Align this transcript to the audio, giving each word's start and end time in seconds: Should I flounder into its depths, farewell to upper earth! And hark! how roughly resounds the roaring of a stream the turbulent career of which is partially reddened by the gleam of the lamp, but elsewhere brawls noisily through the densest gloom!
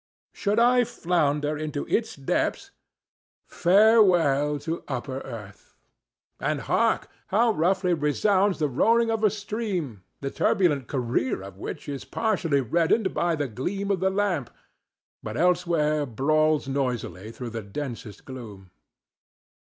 Should 0.33 0.57
I 0.57 0.83
flounder 0.83 1.55
into 1.55 1.85
its 1.87 2.15
depths, 2.15 2.71
farewell 3.45 4.57
to 4.61 4.83
upper 4.87 5.19
earth! 5.19 5.75
And 6.39 6.61
hark! 6.61 7.07
how 7.27 7.51
roughly 7.51 7.93
resounds 7.93 8.57
the 8.57 8.67
roaring 8.67 9.11
of 9.11 9.23
a 9.23 9.29
stream 9.29 10.01
the 10.19 10.31
turbulent 10.31 10.87
career 10.87 11.43
of 11.43 11.59
which 11.59 11.87
is 11.87 12.03
partially 12.03 12.61
reddened 12.61 13.13
by 13.13 13.35
the 13.35 13.47
gleam 13.47 13.91
of 13.91 13.99
the 13.99 14.09
lamp, 14.09 14.49
but 15.21 15.37
elsewhere 15.37 16.07
brawls 16.07 16.67
noisily 16.67 17.31
through 17.31 17.51
the 17.51 17.61
densest 17.61 18.25
gloom! 18.25 18.71